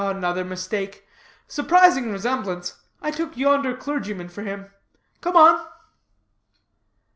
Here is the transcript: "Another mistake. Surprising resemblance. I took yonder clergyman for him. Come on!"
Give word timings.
"Another 0.03 0.43
mistake. 0.43 1.05
Surprising 1.47 2.11
resemblance. 2.11 2.81
I 3.03 3.11
took 3.11 3.37
yonder 3.37 3.77
clergyman 3.77 4.29
for 4.29 4.41
him. 4.41 4.71
Come 5.21 5.37
on!" 5.37 5.63